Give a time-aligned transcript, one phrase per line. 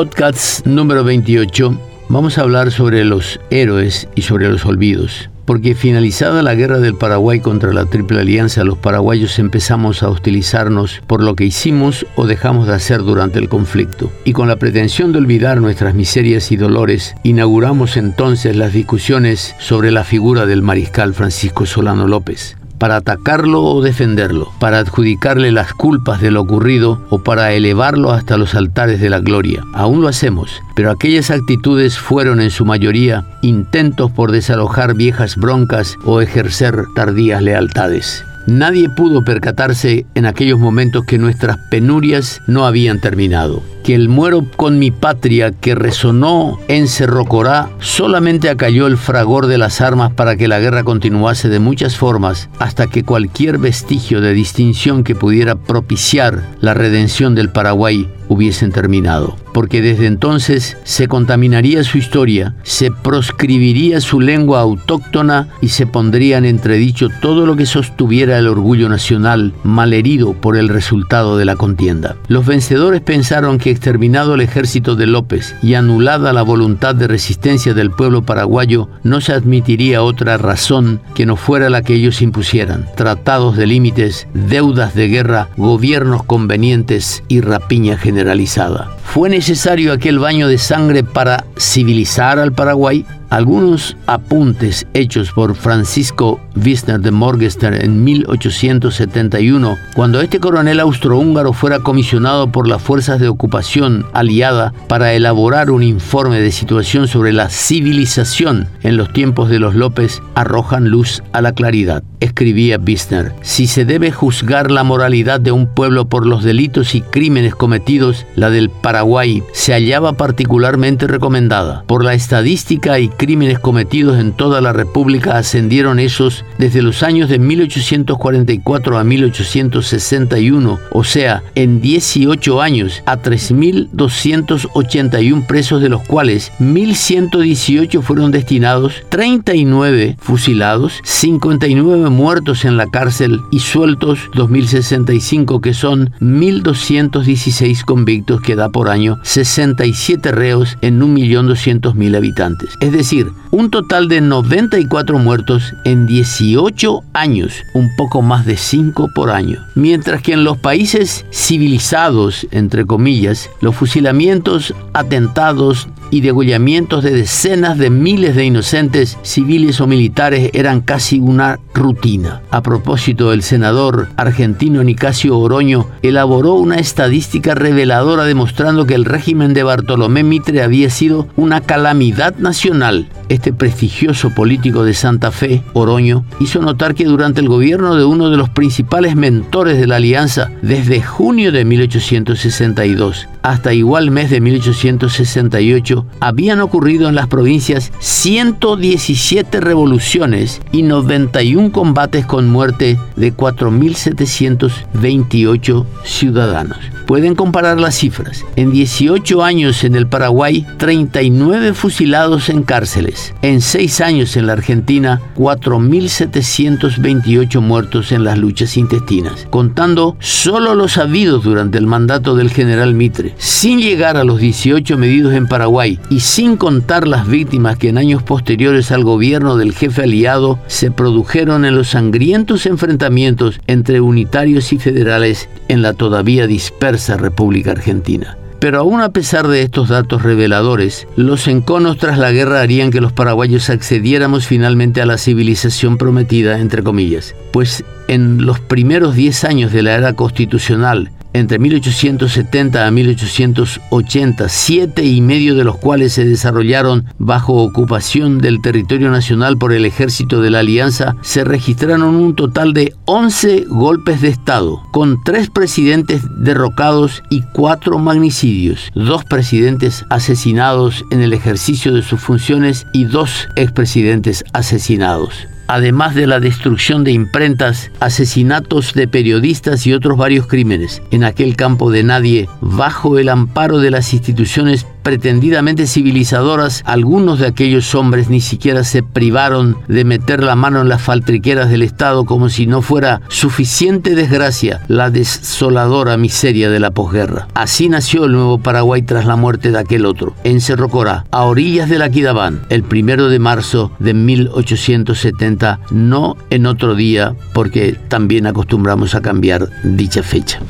[0.00, 5.28] podcast número 28 vamos a hablar sobre los héroes y sobre los olvidos.
[5.44, 11.02] Porque finalizada la guerra del Paraguay contra la Triple Alianza, los paraguayos empezamos a hostilizarnos
[11.06, 14.10] por lo que hicimos o dejamos de hacer durante el conflicto.
[14.24, 19.90] Y con la pretensión de olvidar nuestras miserias y dolores, inauguramos entonces las discusiones sobre
[19.90, 26.20] la figura del mariscal Francisco Solano López para atacarlo o defenderlo, para adjudicarle las culpas
[26.20, 29.62] de lo ocurrido o para elevarlo hasta los altares de la gloria.
[29.74, 35.96] Aún lo hacemos, pero aquellas actitudes fueron en su mayoría intentos por desalojar viejas broncas
[36.04, 38.24] o ejercer tardías lealtades.
[38.46, 44.44] Nadie pudo percatarse en aquellos momentos que nuestras penurias no habían terminado que el muero
[44.56, 50.36] con mi patria que resonó en Cerrocorá solamente acalló el fragor de las armas para
[50.36, 55.54] que la guerra continuase de muchas formas hasta que cualquier vestigio de distinción que pudiera
[55.56, 62.92] propiciar la redención del Paraguay hubiesen terminado, porque desde entonces se contaminaría su historia, se
[62.92, 68.88] proscribiría su lengua autóctona y se pondría en entredicho todo lo que sostuviera el orgullo
[68.88, 72.14] nacional malherido por el resultado de la contienda.
[72.28, 77.74] Los vencedores pensaron que exterminado el ejército de López y anulada la voluntad de resistencia
[77.74, 82.86] del pueblo paraguayo, no se admitiría otra razón que no fuera la que ellos impusieran.
[82.96, 88.90] Tratados de límites, deudas de guerra, gobiernos convenientes y rapiña generalizada.
[89.04, 93.04] ¿Fue necesario aquel baño de sangre para civilizar al Paraguay?
[93.30, 101.78] Algunos apuntes hechos por Francisco Wisner de Morgester en 1871, cuando este coronel austrohúngaro fuera
[101.78, 107.48] comisionado por las fuerzas de ocupación aliada para elaborar un informe de situación sobre la
[107.48, 112.02] civilización en los tiempos de los López, arrojan luz a la claridad.
[112.18, 117.00] Escribía Wisner, si se debe juzgar la moralidad de un pueblo por los delitos y
[117.00, 121.84] crímenes cometidos, la del Paraguay se hallaba particularmente recomendada.
[121.86, 127.28] Por la estadística y crímenes cometidos en toda la República ascendieron esos desde los años
[127.28, 136.50] de 1844 a 1861, o sea, en 18 años, a 3.281 presos, de los cuales
[136.60, 146.14] 1.118 fueron destinados, 39 fusilados, 59 muertos en la cárcel y sueltos 2.065, que son
[146.22, 152.78] 1.216 convictos que da por año 67 reos en 1.200.000 habitantes.
[152.80, 158.56] Es decir, decir, un total de 94 muertos en 18 años, un poco más de
[158.56, 159.58] 5 por año.
[159.74, 167.78] Mientras que en los países civilizados, entre comillas, los fusilamientos, atentados, y degollamientos de decenas
[167.78, 172.42] de miles de inocentes civiles o militares eran casi una rutina.
[172.50, 179.54] A propósito, el senador argentino Nicasio Oroño elaboró una estadística reveladora demostrando que el régimen
[179.54, 183.08] de Bartolomé Mitre había sido una calamidad nacional.
[183.28, 188.30] Este prestigioso político de Santa Fe, Oroño, hizo notar que durante el gobierno de uno
[188.30, 194.40] de los principales mentores de la alianza, desde junio de 1862 hasta igual mes de
[194.40, 205.86] 1868, habían ocurrido en las provincias 117 revoluciones y 91 combates con muerte de 4.728
[206.04, 206.78] ciudadanos.
[207.10, 208.46] Pueden comparar las cifras.
[208.54, 213.34] En 18 años en el Paraguay, 39 fusilados en cárceles.
[213.42, 220.98] En 6 años en la Argentina, 4.728 muertos en las luchas intestinas, contando solo los
[220.98, 223.34] habidos durante el mandato del general Mitre.
[223.38, 227.98] Sin llegar a los 18 medidos en Paraguay y sin contar las víctimas que en
[227.98, 234.72] años posteriores al gobierno del jefe aliado se produjeron en los sangrientos enfrentamientos entre unitarios
[234.72, 238.36] y federales en la todavía dispersa República Argentina.
[238.60, 243.00] Pero aún a pesar de estos datos reveladores, los enconos tras la guerra harían que
[243.00, 249.44] los paraguayos accediéramos finalmente a la civilización prometida, entre comillas, pues en los primeros 10
[249.44, 256.12] años de la era constitucional entre 1870 a 1880, siete y medio de los cuales
[256.12, 262.14] se desarrollaron bajo ocupación del territorio nacional por el ejército de la Alianza, se registraron
[262.14, 269.24] un total de 11 golpes de Estado, con tres presidentes derrocados y cuatro magnicidios, dos
[269.24, 276.40] presidentes asesinados en el ejercicio de sus funciones y dos expresidentes asesinados además de la
[276.40, 281.00] destrucción de imprentas, asesinatos de periodistas y otros varios crímenes.
[281.12, 287.46] En aquel campo de nadie, bajo el amparo de las instituciones pretendidamente civilizadoras, algunos de
[287.46, 292.24] aquellos hombres ni siquiera se privaron de meter la mano en las faltriqueras del Estado
[292.24, 297.48] como si no fuera suficiente desgracia la desoladora miseria de la posguerra.
[297.54, 301.44] Así nació el nuevo Paraguay tras la muerte de aquel otro, en Cerro Corá, a
[301.44, 308.46] orillas del Aquidabán, el primero de marzo de 1870, no en otro día, porque también
[308.46, 310.60] acostumbramos a cambiar dicha fecha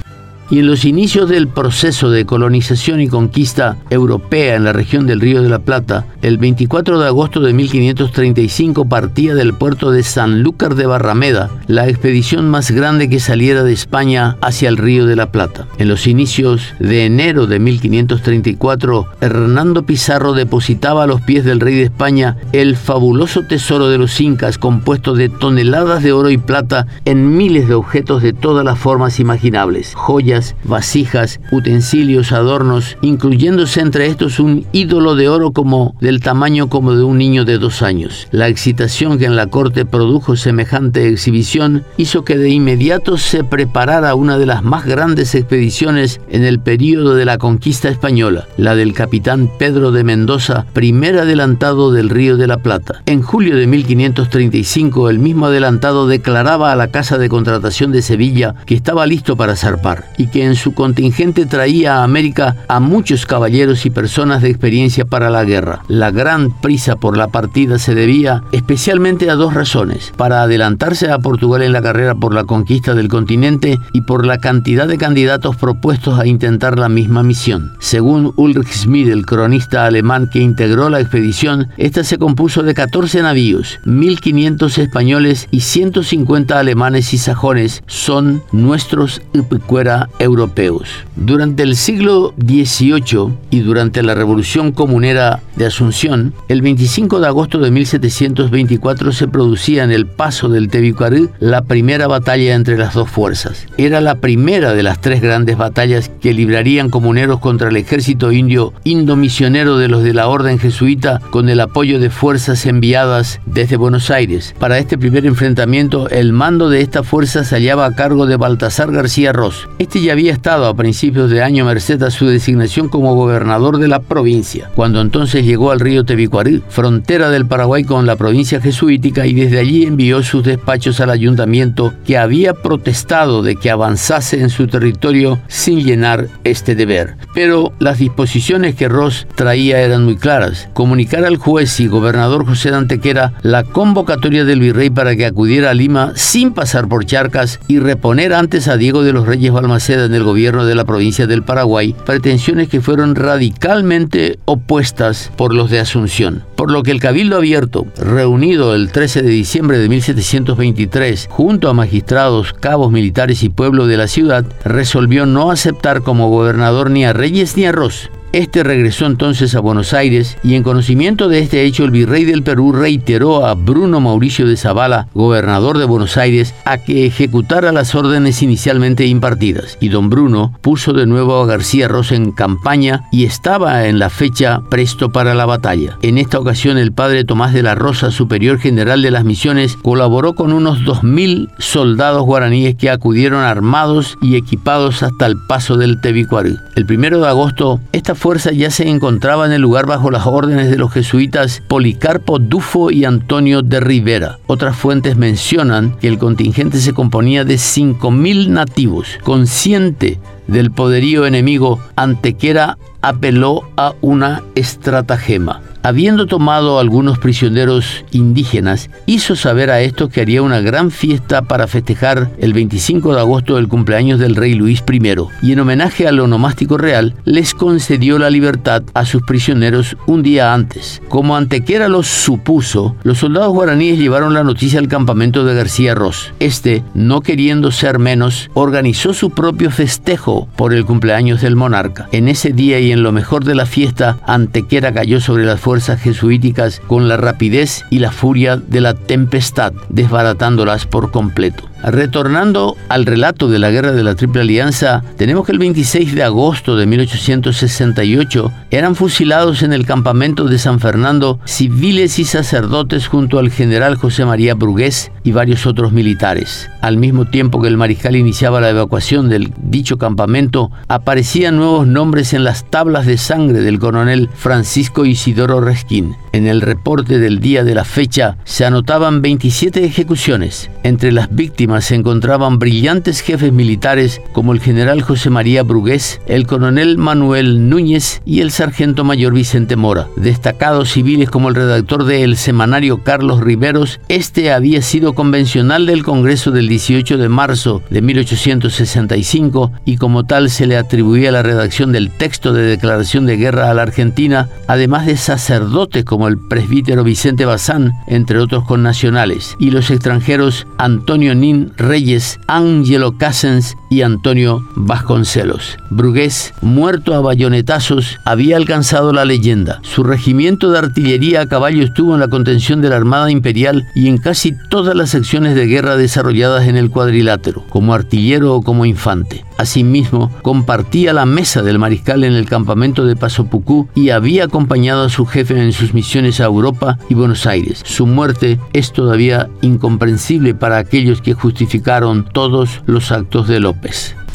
[0.50, 5.20] y en los inicios del proceso de colonización y conquista europea en la región del
[5.20, 10.75] Río de la Plata, el 24 de agosto de 1535 partía del puerto de Sanlúcar
[10.75, 15.31] de Barrameda la expedición más grande que saliera de España hacia el Río de la
[15.31, 15.69] Plata.
[15.79, 21.76] En los inicios de enero de 1534, Hernando Pizarro depositaba a los pies del rey
[21.76, 26.87] de España el fabuloso tesoro de los incas compuesto de toneladas de oro y plata
[27.05, 34.06] en miles de objetos de todas las formas imaginables, joyas, vasijas, utensilios, adornos, incluyéndose entre
[34.06, 38.28] estos un ídolo de oro como del tamaño como de un niño de dos años.
[38.31, 44.14] La excitación que en la corte produjo semejante exhibición hizo que de inmediato se preparara
[44.14, 48.93] una de las más grandes expediciones en el período de la conquista española, la del
[48.93, 53.02] capitán Pedro de Mendoza, primer adelantado del Río de la Plata.
[53.06, 58.54] En julio de 1535 el mismo adelantado declaraba a la Casa de Contratación de Sevilla
[58.66, 63.27] que estaba listo para zarpar y que en su contingente traía a América a muchos
[63.27, 65.82] caballeros y personas de experiencia para la guerra.
[65.88, 71.19] La gran prisa por la partida se debía especialmente a dos razones, para adelantarse a
[71.19, 75.56] Portugal en la carrera por la conquista del continente y por la cantidad de candidatos
[75.56, 77.73] propuestos a intentar la misma misión.
[77.81, 83.23] Según Ulrich Schmid, el cronista alemán que integró la expedición, esta se compuso de 14
[83.23, 90.88] navíos, 1500 españoles y 150 alemanes y sajones son nuestros Upicuera europeos.
[91.16, 97.58] Durante el siglo XVIII y durante la Revolución Comunera de Asunción, el 25 de agosto
[97.58, 103.08] de 1724 se producía en el paso del Tebicuarí la primera batalla entre las dos
[103.10, 103.66] fuerzas.
[103.76, 108.72] Era la primera de las tres grandes batallas que librarían comuneros contra el ejército indio
[108.84, 114.10] indomisionero de los de la orden jesuita con el apoyo de fuerzas enviadas desde Buenos
[114.10, 114.54] Aires.
[114.58, 118.92] Para este primer enfrentamiento, el mando de esta fuerza se hallaba a cargo de Baltasar
[118.92, 119.68] García Ross.
[119.78, 124.00] Este había estado a principios de año merced a su designación como gobernador de la
[124.00, 129.35] provincia, cuando entonces llegó al río Tebicuarí, frontera del Paraguay con la provincia jesuítica, y
[129.35, 134.67] desde allí envió sus despachos al ayuntamiento que había protestado de que avanzase en su
[134.67, 137.17] territorio sin llenar este deber.
[137.35, 140.69] Pero las disposiciones que Ross traía eran muy claras.
[140.73, 145.70] Comunicar al juez y gobernador José de Antequera la convocatoria del virrey para que acudiera
[145.70, 149.89] a Lima sin pasar por Charcas y reponer antes a Diego de los Reyes Balmaceda
[149.94, 155.70] en el gobierno de la provincia del Paraguay, pretensiones que fueron radicalmente opuestas por los
[155.70, 156.44] de Asunción.
[156.56, 161.75] Por lo que el Cabildo Abierto, reunido el 13 de diciembre de 1723, junto a
[161.75, 167.12] magistrados, cabos militares y pueblo de la ciudad, resolvió no aceptar como gobernador ni a
[167.12, 171.65] Reyes ni a Ross, este regresó entonces a Buenos Aires y en conocimiento de este
[171.65, 176.55] hecho el virrey del Perú reiteró a Bruno Mauricio de Zavala, gobernador de Buenos Aires,
[176.65, 179.77] a que ejecutara las órdenes inicialmente impartidas.
[179.81, 184.11] Y don Bruno puso de nuevo a García Rosa en campaña y estaba en la
[184.11, 185.99] fecha presto para la batalla.
[186.03, 190.35] En esta ocasión el padre Tomás de la Rosa, superior general de las misiones, colaboró
[190.35, 196.56] con unos 2.000 soldados guaraníes que acudieron armados y equipados hasta el paso del Tebicuarí.
[196.77, 200.70] El primero de agosto, esta fuerza ya se encontraba en el lugar bajo las órdenes
[200.70, 204.39] de los jesuitas Policarpo Dufo y Antonio de Rivera.
[204.46, 209.19] Otras fuentes mencionan que el contingente se componía de 5.000 nativos.
[209.24, 219.37] Consciente del poderío enemigo, Antequera apeló a una estratagema habiendo tomado algunos prisioneros indígenas, hizo
[219.37, 223.69] saber a estos que haría una gran fiesta para festejar el 25 de agosto del
[223.69, 225.01] cumpleaños del rey Luis I,
[225.43, 230.53] y en homenaje al onomástico real, les concedió la libertad a sus prisioneros un día
[230.53, 231.01] antes.
[231.08, 236.32] Como Antequera los supuso, los soldados guaraníes llevaron la noticia al campamento de García Ross.
[236.41, 242.08] Este, no queriendo ser menos, organizó su propio festejo por el cumpleaños del monarca.
[242.13, 246.81] En ese día y en lo mejor de la fiesta, Antequera cayó sobre las jesuíticas
[246.86, 251.70] con la rapidez y la furia de la tempestad, desbaratándolas por completo.
[251.82, 256.22] Retornando al relato de la guerra de la Triple Alianza, tenemos que el 26 de
[256.22, 263.39] agosto de 1868 eran fusilados en el campamento de San Fernando civiles y sacerdotes junto
[263.39, 266.69] al general José María Brugués y varios otros militares.
[266.82, 272.34] Al mismo tiempo que el mariscal iniciaba la evacuación del dicho campamento, aparecían nuevos nombres
[272.34, 276.17] en las tablas de sangre del coronel Francisco Isidoro Resquín.
[276.32, 280.70] En el reporte del día de la fecha se anotaban 27 ejecuciones.
[280.82, 286.46] Entre las víctimas se encontraban brillantes jefes militares como el general José María Brugués, el
[286.46, 290.08] coronel Manuel Núñez y el sargento mayor Vicente Mora.
[290.17, 296.50] Destacados civiles como el redactor del semanario Carlos Riveros, este había sido convencional del Congreso
[296.52, 302.10] del 18 de marzo de 1865 y como tal se le atribuía la redacción del
[302.10, 307.04] texto de declaración de guerra a la Argentina, además de sacerdotes como como el presbítero
[307.04, 314.65] Vicente Bazán, entre otros connacionales, y los extranjeros Antonio Nin Reyes, Angelo Cassens y Antonio
[314.77, 315.77] Vasconcelos.
[315.91, 319.81] Brugués, muerto a bayonetazos, había alcanzado la leyenda.
[319.82, 324.09] Su regimiento de artillería a caballo estuvo en la contención de la Armada Imperial y
[324.09, 328.87] en casi todas las secciones de guerra desarrolladas en el cuadrilátero, como artillero o como
[328.87, 329.44] infante.
[329.59, 335.11] Asimismo, compartía la mesa del mariscal en el campamento de Pasopucú y había acompañado a
[335.11, 337.82] su jefe en sus misiones a Europa y Buenos Aires.
[337.85, 343.80] Su muerte es todavía incomprensible para aquellos que justificaron todos los actos de López.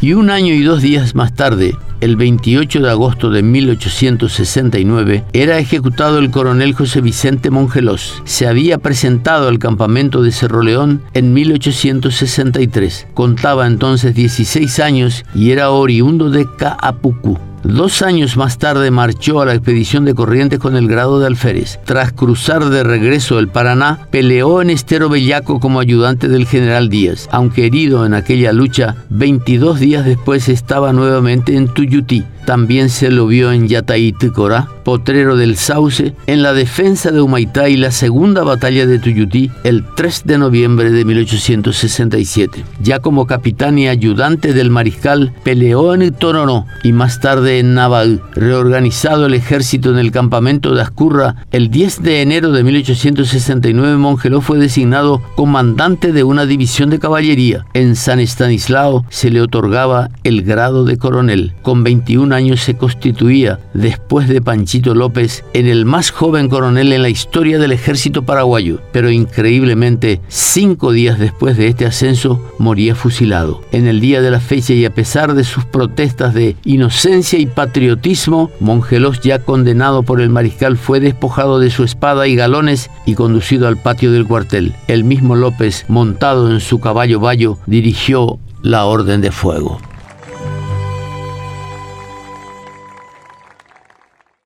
[0.02, 5.58] Y un año y dos días más tarde, el 28 de agosto de 1869, era
[5.58, 8.22] ejecutado el coronel José Vicente Mongelos.
[8.26, 13.08] Se había presentado al campamento de Cerro León en 1863.
[13.14, 17.40] Contaba entonces 16 años y era oriundo de Caapucú.
[17.68, 21.80] Dos años más tarde marchó a la expedición de Corrientes con el grado de alférez.
[21.84, 27.28] Tras cruzar de regreso el Paraná, peleó en Estero Bellaco como ayudante del general Díaz.
[27.32, 32.24] Aunque herido en aquella lucha, 22 días después estaba nuevamente en Tuyutí.
[32.46, 37.76] También se lo vio en Yataiticora, Potrero del Sauce, en la defensa de Humaitá y
[37.76, 42.64] la segunda batalla de Tuyutí el 3 de noviembre de 1867.
[42.84, 48.22] Ya como capitán y ayudante del mariscal, peleó en Toronó y más tarde Naval.
[48.34, 54.42] Reorganizado el ejército en el campamento de Ascurra, el 10 de enero de 1869 Mongeló
[54.42, 57.66] fue designado comandante de una división de caballería.
[57.74, 61.54] En San Estanislao se le otorgaba el grado de coronel.
[61.62, 67.02] Con 21 años se constituía, después de Panchito López, en el más joven coronel en
[67.02, 73.62] la historia del ejército paraguayo, pero increíblemente, cinco días después de este ascenso, moría fusilado.
[73.72, 78.52] En el día de la fecha y a pesar de sus protestas de inocencia patriotismo,
[78.60, 83.68] Mongelos, ya condenado por el mariscal, fue despojado de su espada y galones y conducido
[83.68, 84.76] al patio del cuartel.
[84.88, 89.80] El mismo López, montado en su caballo bayo, dirigió la orden de fuego.